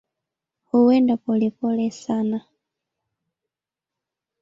[0.71, 2.39] Huenda polepole sana.